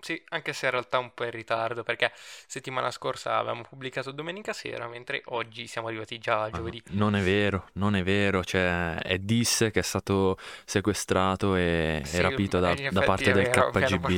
[0.00, 4.52] Sì, anche se in realtà un po' in ritardo, perché settimana scorsa avevamo pubblicato domenica
[4.52, 6.82] sera, mentre oggi siamo arrivati già a Ma giovedì.
[6.90, 12.04] non è vero, non è vero, cioè è Dis che è stato sequestrato e, e
[12.04, 14.08] Sì, rapito da, da parte del vero, KGB.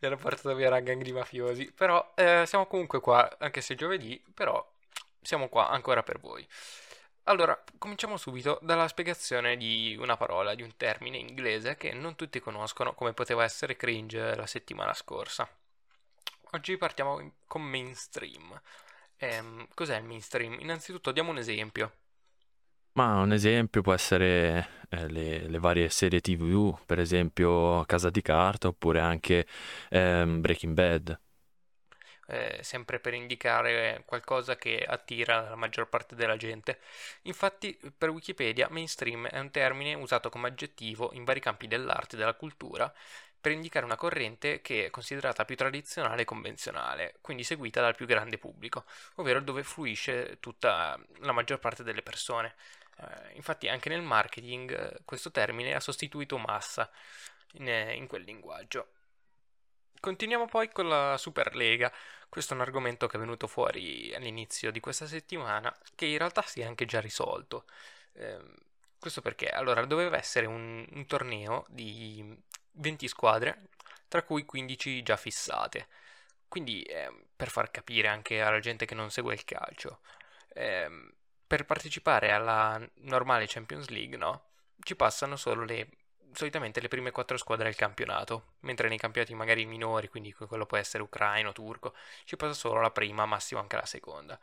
[0.00, 1.72] mi hanno portato via rangangri mafiosi.
[1.74, 4.64] Però eh, siamo comunque qua, anche se è giovedì, però
[5.20, 6.46] siamo qua ancora per voi.
[7.24, 12.38] Allora, cominciamo subito dalla spiegazione di una parola, di un termine inglese che non tutti
[12.40, 15.48] conoscono, come poteva essere cringe la settimana scorsa.
[16.52, 18.60] Oggi partiamo con mainstream.
[19.16, 20.60] Ehm, cos'è il mainstream?
[20.60, 21.92] Innanzitutto diamo un esempio.
[22.94, 28.20] Ma un esempio può essere eh, le, le varie serie TV, per esempio Casa di
[28.20, 29.46] Carta, oppure anche
[29.88, 31.18] ehm, Breaking Bad.
[32.26, 36.78] Eh, sempre per indicare qualcosa che attira la maggior parte della gente.
[37.22, 42.18] Infatti, per Wikipedia, mainstream è un termine usato come aggettivo in vari campi dell'arte e
[42.18, 42.92] della cultura
[43.42, 48.06] per indicare una corrente che è considerata più tradizionale e convenzionale, quindi seguita dal più
[48.06, 48.84] grande pubblico,
[49.16, 52.54] ovvero dove fluisce tutta la maggior parte delle persone.
[52.98, 56.88] Eh, infatti anche nel marketing eh, questo termine ha sostituito massa
[57.54, 58.86] in, eh, in quel linguaggio.
[60.02, 61.92] Continuiamo poi con la Superlega.
[62.28, 66.42] Questo è un argomento che è venuto fuori all'inizio di questa settimana, che in realtà
[66.42, 67.66] si è anche già risolto.
[68.14, 68.52] Ehm,
[68.98, 69.48] questo perché?
[69.48, 72.36] Allora, doveva essere un, un torneo di
[72.72, 73.68] 20 squadre,
[74.08, 75.86] tra cui 15 già fissate.
[76.48, 80.00] Quindi, ehm, per far capire anche alla gente che non segue il calcio,
[80.54, 81.12] ehm,
[81.46, 84.50] per partecipare alla normale Champions League, no?
[84.80, 85.88] Ci passano solo le,
[86.32, 90.76] solitamente le prime quattro squadre del campionato, mentre nei campionati magari minori, quindi quello può
[90.76, 91.94] essere ucraino, turco,
[92.24, 94.38] ci passa solo la prima, massimo anche la seconda.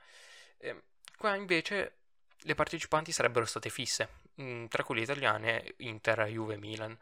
[0.60, 0.82] Ehm,
[1.18, 1.96] qua invece
[2.44, 4.10] le partecipanti sarebbero state fisse,
[4.42, 6.98] mm, tra cui le italiane Inter, Juve, Milan.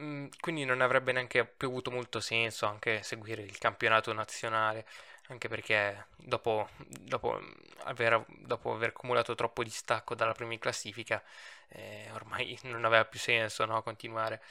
[0.00, 4.86] Mm, quindi non avrebbe neanche più avuto molto senso anche seguire il campionato nazionale,
[5.30, 7.40] anche perché dopo, dopo
[7.84, 11.22] aver, dopo aver accumulato troppo distacco dalla prima in classifica,
[11.68, 14.42] eh, ormai non aveva più senso, no, continuare.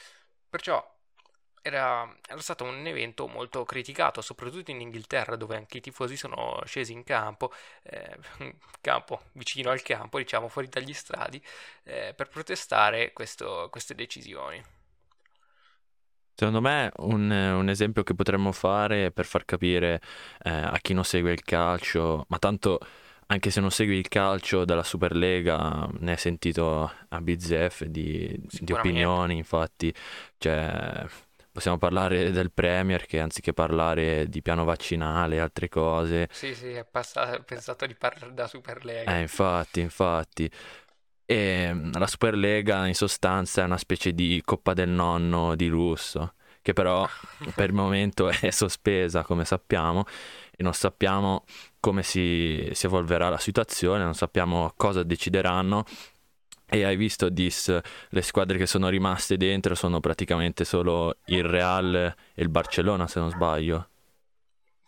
[0.50, 0.97] Perciò
[1.62, 6.62] era, era stato un evento molto criticato, soprattutto in Inghilterra, dove anche i tifosi sono
[6.66, 7.51] scesi in campo,
[7.84, 8.18] eh,
[8.81, 11.44] campo vicino al campo, diciamo fuori dagli stradi,
[11.84, 14.63] eh, per protestare questo- queste decisioni.
[16.39, 20.00] Secondo me un, un esempio che potremmo fare per far capire
[20.41, 22.79] eh, a chi non segue il calcio, ma tanto
[23.27, 28.72] anche se non segui il calcio della Superlega ne hai sentito a bizzeffe di, di
[28.72, 29.94] opinioni, infatti,
[30.38, 31.05] cioè,
[31.51, 36.71] possiamo parlare del Premier che anziché parlare di piano vaccinale e altre cose, Sì, sì,
[36.71, 38.47] è passa- è pensato di parlare da
[39.06, 39.21] eh, Superlega.
[39.21, 40.50] infatti, infatti.
[41.31, 46.34] E mm, la Superlega in sostanza è una specie di Coppa del Nonno di lusso,
[46.63, 47.07] che però
[47.53, 50.06] per il momento è sospesa, come sappiamo,
[50.50, 51.44] e non sappiamo
[51.79, 55.84] come si, si evolverà la situazione, non sappiamo cosa decideranno.
[56.68, 57.79] E hai visto, Dis,
[58.09, 61.94] le squadre che sono rimaste dentro sono praticamente solo il Real
[62.34, 63.88] e il Barcellona, se non sbaglio.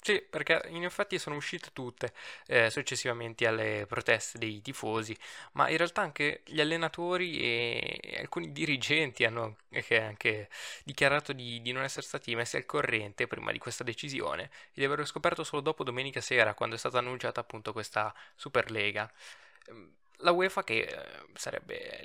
[0.04, 2.12] Sì, perché in effetti sono uscite tutte
[2.48, 5.16] eh, successivamente alle proteste dei tifosi,
[5.54, 10.50] ma in realtà anche gli allenatori e alcuni dirigenti hanno anche,
[10.84, 14.86] dichiarato di, di non essere stati messi al corrente prima di questa decisione e di
[14.86, 19.12] averlo scoperto solo dopo domenica sera, quando è stata annunciata appunto questa Superlega.
[19.68, 19.92] Ehm,
[20.24, 20.98] La UEFA, che eh,
[21.34, 22.00] sarebbe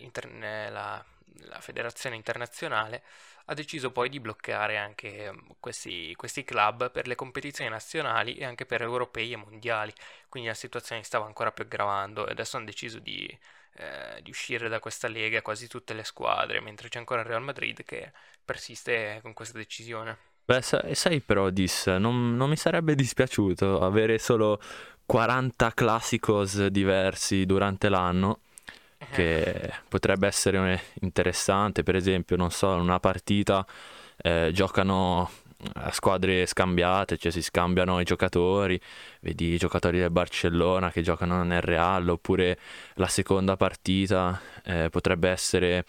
[0.70, 1.04] la,
[1.44, 3.02] la federazione internazionale,
[3.46, 8.44] ha deciso poi di bloccare anche ehm, questi, questi club per le competizioni nazionali e
[8.44, 9.92] anche per europei e mondiali.
[10.28, 13.26] Quindi la situazione si stava ancora più aggravando e adesso hanno deciso di,
[13.74, 17.42] eh, di uscire da questa lega quasi tutte le squadre, mentre c'è ancora il Real
[17.42, 18.12] Madrid che
[18.44, 20.18] persiste con questa decisione.
[20.44, 24.60] Beh, sa- sai però, Dis, non, non mi sarebbe dispiaciuto avere solo
[25.04, 28.40] 40 classicos diversi durante l'anno,
[29.10, 33.66] che potrebbe essere eh, interessante, per esempio, non so, una partita
[34.18, 35.30] eh, giocano
[35.74, 38.80] a squadre scambiate, cioè si scambiano i giocatori,
[39.20, 42.58] vedi i giocatori del Barcellona che giocano nel Real, oppure
[42.94, 45.84] la seconda partita eh, potrebbe essere,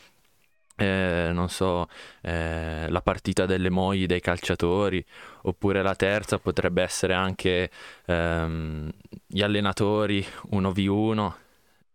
[0.77, 1.87] eh, non so,
[2.21, 5.03] eh, la partita delle mogli dei calciatori,
[5.43, 7.69] oppure la terza potrebbe essere anche
[8.05, 8.89] ehm,
[9.25, 11.33] gli allenatori 1v1,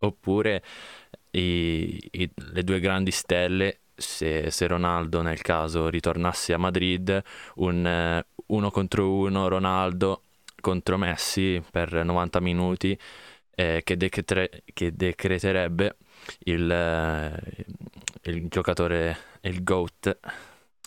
[0.01, 0.63] oppure
[1.32, 7.23] i- i- le due grandi stelle, se, se Ronaldo nel caso ritornasse a Madrid,
[7.56, 10.25] un eh, uno contro uno Ronaldo
[10.61, 12.99] contro Messi per 90 minuti,
[13.55, 15.96] eh, che, decretere- che decreterebbe
[16.44, 17.67] il, eh,
[18.31, 20.19] il giocatore, il GOAT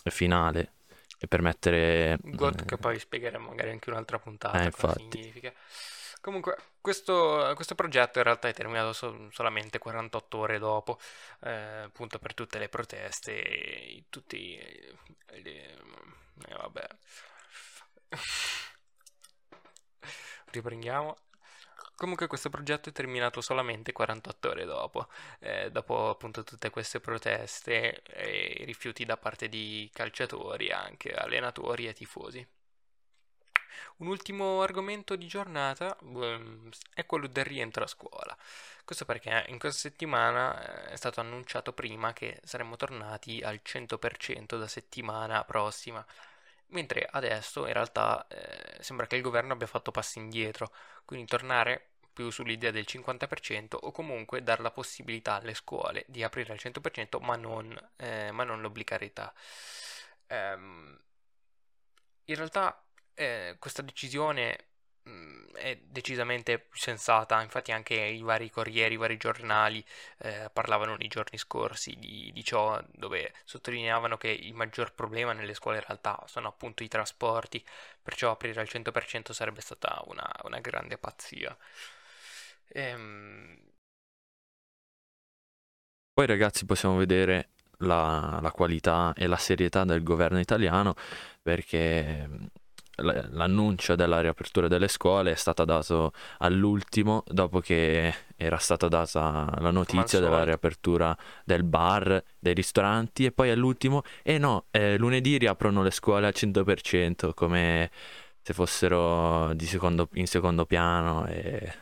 [0.04, 0.72] finale.
[1.18, 2.18] e per mettere...
[2.20, 5.18] God che poi spiegheremo magari anche un'altra puntata Eh, infatti.
[5.18, 5.52] significa.
[6.26, 10.98] Comunque, questo, questo progetto in realtà è terminato so- solamente 48 ore dopo,
[11.42, 11.50] eh,
[11.84, 14.56] appunto per tutte le proteste e tutti...
[14.56, 14.94] eh,
[15.42, 15.70] le-
[16.48, 16.86] eh, vabbè.
[20.50, 21.16] Riprendiamo.
[21.94, 25.08] Comunque questo progetto è terminato solamente 48 ore dopo,
[25.40, 31.94] eh, dopo appunto tutte queste proteste e rifiuti da parte di calciatori, anche allenatori e
[31.94, 32.46] tifosi.
[33.98, 38.36] Un ultimo argomento di giornata ehm, è quello del rientro a scuola.
[38.84, 44.58] Questo perché in questa settimana eh, è stato annunciato prima che saremmo tornati al 100%
[44.58, 46.04] da settimana prossima,
[46.68, 50.72] mentre adesso in realtà eh, sembra che il governo abbia fatto passi indietro,
[51.04, 56.52] quindi tornare più sull'idea del 50% o comunque dare la possibilità alle scuole di aprire
[56.52, 59.32] al 100% ma non, eh, ma non l'obbligarietà.
[60.28, 60.98] Ehm,
[62.26, 62.85] in realtà
[63.16, 64.66] eh, questa decisione
[65.04, 69.84] mh, è decisamente sensata, infatti anche i vari corrieri, i vari giornali
[70.18, 75.54] eh, parlavano nei giorni scorsi di, di ciò, dove sottolineavano che il maggior problema nelle
[75.54, 77.64] scuole in realtà sono appunto i trasporti,
[78.02, 81.56] perciò aprire al 100% sarebbe stata una, una grande pazzia.
[82.74, 83.56] Ehm,
[86.12, 90.94] Poi ragazzi possiamo vedere la, la qualità e la serietà del governo italiano
[91.42, 92.46] perché l-
[92.96, 99.70] l'annuncio della riapertura delle scuole è stata dato all'ultimo dopo che era stata data la
[99.70, 105.82] notizia della riapertura del bar, dei ristoranti e poi all'ultimo, e no, eh, lunedì riaprono
[105.82, 107.90] le scuole al 100% come
[108.42, 111.72] se fossero di secondo- in secondo piano e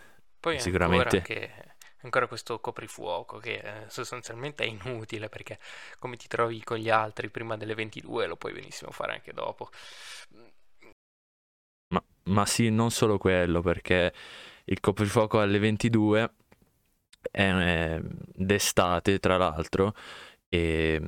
[0.40, 1.16] Poi sicuramente...
[1.18, 1.72] ancora
[2.04, 5.58] ancora questo coprifuoco che eh, sostanzialmente è inutile perché
[5.98, 9.70] come ti trovi con gli altri prima delle 22 lo puoi benissimo fare anche dopo.
[12.24, 14.12] Ma, sì, non solo quello, perché
[14.64, 16.32] il coprifuoco alle 22
[17.30, 19.94] è, d'estate, tra l'altro,
[20.48, 21.00] e,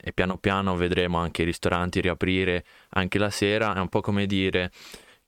[0.00, 3.74] e piano piano vedremo anche i ristoranti riaprire anche la sera.
[3.74, 4.70] È un po' come dire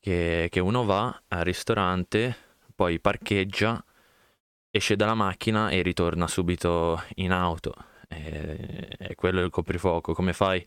[0.00, 2.37] che, che uno va al ristorante,
[2.75, 3.82] poi parcheggia,
[4.70, 7.75] esce dalla macchina e ritorna subito in auto.
[8.08, 10.14] E, e quello il coprifuoco.
[10.14, 10.64] Come fai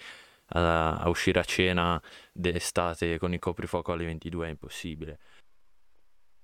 [0.49, 2.01] a, a uscire a cena
[2.31, 5.19] d'estate con il coprifuoco alle 22 è impossibile.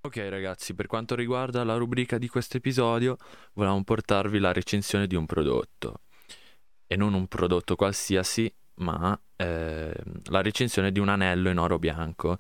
[0.01, 3.17] Ok ragazzi, per quanto riguarda la rubrica di questo episodio,
[3.53, 6.01] volevamo portarvi la recensione di un prodotto.
[6.85, 9.93] E non un prodotto qualsiasi, ma eh,
[10.25, 12.37] la recensione di un anello in oro bianco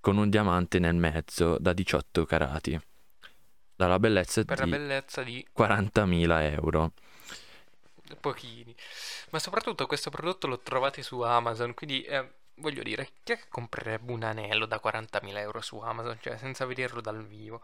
[0.00, 2.80] con un diamante nel mezzo da 18 carati.
[3.74, 6.92] Dalla bellezza Per di bellezza di 40.000 euro.
[8.20, 8.74] Pochini.
[9.30, 13.48] Ma soprattutto questo prodotto lo trovate su Amazon, quindi eh, voglio dire, chi è che
[13.48, 17.62] comprerebbe un anello da 40.000 euro su Amazon, cioè senza vederlo dal vivo?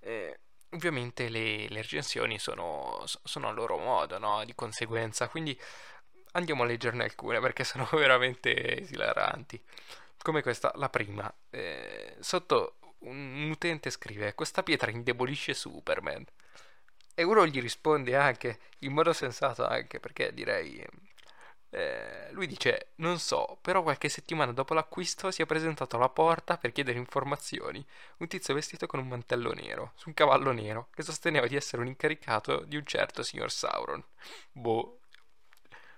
[0.00, 0.38] Eh,
[0.70, 4.44] ovviamente le, le recensioni sono, sono a loro modo, no?
[4.44, 5.58] Di conseguenza, quindi
[6.32, 9.62] andiamo a leggerne alcune perché sono veramente esilaranti.
[10.22, 11.32] Come questa, la prima.
[11.50, 16.24] Eh, sotto un, un utente scrive: Questa pietra indebolisce Superman.
[17.20, 20.86] E uno gli risponde anche in modo sensato, anche perché direi.
[21.70, 26.56] eh, lui dice: Non so, però qualche settimana dopo l'acquisto si è presentato alla porta
[26.58, 27.84] per chiedere informazioni.
[28.18, 31.82] Un tizio vestito con un mantello nero, su un cavallo nero, che sosteneva di essere
[31.82, 34.02] un incaricato di un certo signor Sauron.
[34.52, 35.00] Boh.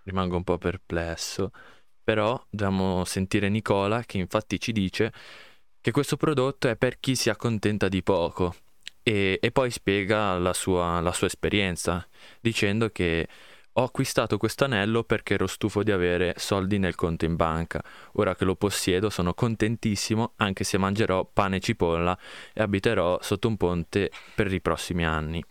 [0.04, 1.50] rimango un po' perplesso,
[2.02, 5.12] però dobbiamo sentire Nicola che infatti ci dice
[5.80, 8.54] che questo prodotto è per chi si accontenta di poco
[9.02, 12.06] e, e poi spiega la sua, la sua esperienza
[12.40, 13.28] dicendo che
[13.74, 17.82] ho acquistato questo anello perché ero stufo di avere soldi nel conto in banca.
[18.14, 22.18] Ora che lo possiedo sono contentissimo anche se mangerò pane e cipolla
[22.52, 25.42] e abiterò sotto un ponte per i prossimi anni.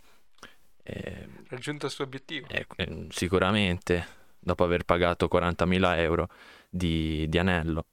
[0.82, 2.46] Eh, Raggiunto il suo obiettivo.
[2.48, 4.06] eh, eh, sicuramente,
[4.38, 6.28] dopo aver pagato 40.000 euro
[6.68, 7.84] di, di anello.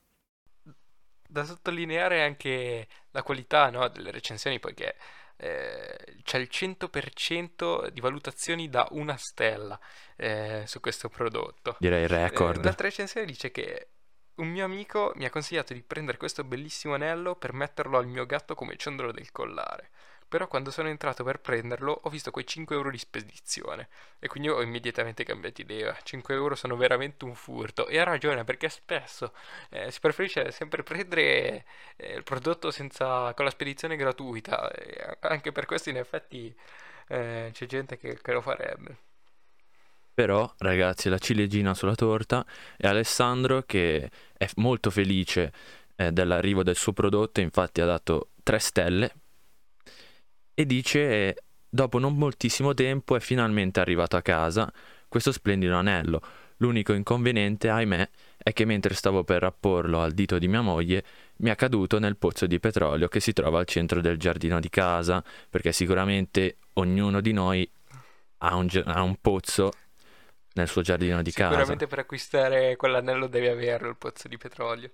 [1.30, 4.96] Da sottolineare anche la qualità, no, delle recensioni, poiché
[5.38, 9.80] eh, c'è il 100% di valutazioni da una stella
[10.16, 11.76] eh, su questo prodotto.
[11.80, 12.58] Direi Eh, record.
[12.58, 13.90] un'altra recensione dice che
[14.36, 18.26] un mio amico mi ha consigliato di prendere questo bellissimo anello per metterlo al mio
[18.26, 19.90] gatto come ciondolo del collare.
[20.30, 23.88] Però quando sono entrato per prenderlo ho visto quei 5 euro di spedizione
[24.20, 25.98] e quindi ho immediatamente cambiato idea.
[26.04, 29.34] 5 euro sono veramente un furto e ha ragione perché spesso
[29.70, 31.66] eh, si preferisce sempre prendere
[31.96, 36.54] eh, il prodotto senza, con la spedizione gratuita e anche per questo in effetti
[37.08, 38.98] eh, c'è gente che, che lo farebbe.
[40.14, 42.44] Però, ragazzi, la ciliegina sulla torta
[42.76, 45.54] è Alessandro che è molto felice
[45.96, 49.14] eh, dell'arrivo del suo prodotto, infatti ha dato 3 stelle
[50.60, 51.36] e dice
[51.70, 54.74] dopo non moltissimo tempo è finalmente arrivato a casa
[55.08, 56.20] questo splendido anello.
[56.58, 58.10] L'unico inconveniente, ahimè,
[58.40, 61.04] è che mentre stavo per apporlo al dito di mia moglie,
[61.38, 64.70] mi è caduto nel pozzo di petrolio che si trova al centro del giardino di
[64.70, 67.72] casa, perché sicuramente ognuno di noi
[68.40, 69.72] ha un, ha un pozzo
[70.54, 71.74] nel suo giardino di Sicuramente casa.
[71.74, 74.90] Sicuramente per acquistare quell'anello devi averlo, il pozzo di petrolio.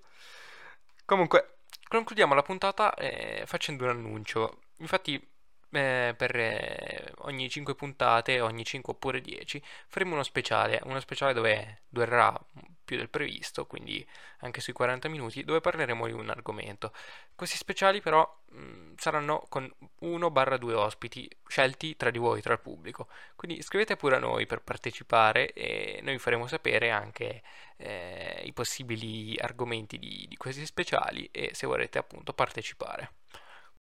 [1.06, 4.60] Comunque, concludiamo la puntata eh, facendo un annuncio.
[4.80, 5.26] Infatti,
[5.74, 11.34] eh, per eh, ogni 5 puntate, ogni 5 oppure 10, faremo uno speciale, uno speciale
[11.34, 12.38] dove durerà
[12.84, 14.06] più del previsto, quindi
[14.40, 16.94] anche sui 40 minuti, dove parleremo di un argomento.
[17.36, 23.08] Questi speciali però mh, saranno con 1-2 ospiti scelti tra di voi, tra il pubblico.
[23.36, 27.42] Quindi scrivete pure a noi per partecipare e noi faremo sapere anche
[27.78, 33.23] eh, i possibili argomenti di, di questi speciali e se vorrete appunto partecipare.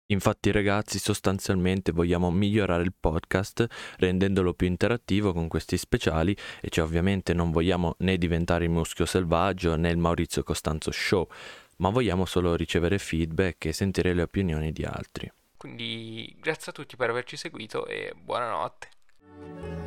[0.09, 6.85] Infatti ragazzi sostanzialmente vogliamo migliorare il podcast rendendolo più interattivo con questi speciali e cioè
[6.85, 11.27] ovviamente non vogliamo né diventare il Muschio Selvaggio né il Maurizio Costanzo Show,
[11.77, 15.33] ma vogliamo solo ricevere feedback e sentire le opinioni di altri.
[15.57, 19.84] Quindi grazie a tutti per averci seguito e buonanotte.